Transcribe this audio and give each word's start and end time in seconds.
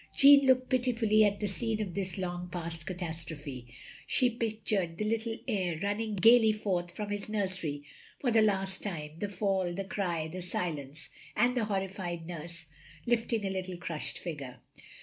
"Jeanne 0.17 0.47
looked 0.47 0.67
pitiftilly 0.67 1.23
at 1.23 1.39
the 1.39 1.47
scene 1.47 1.79
of 1.79 1.93
this 1.93 2.17
long 2.17 2.49
past 2.49 2.87
catastrophe. 2.87 3.67
She 4.07 4.31
pictured 4.31 4.97
"the 4.97 5.05
little 5.05 5.37
heir" 5.47 5.79
running 5.83 6.15
gaily 6.15 6.53
forth 6.53 6.89
from 6.89 7.11
his 7.11 7.29
nursery 7.29 7.83
for 8.17 8.31
the 8.31 8.41
last 8.41 8.81
time,— 8.81 9.11
^the 9.19 9.31
fall— 9.31 9.65
^the 9.75 9.87
cry— 9.87 10.27
^the 10.33 10.41
silence— 10.41 11.09
^and 11.37 11.53
the 11.53 11.65
horrified 11.65 12.25
nurse 12.25 12.65
lifting 13.05 13.45
a 13.45 13.51
little 13.51 13.77
crushed 13.77 14.17
figure. 14.17 14.57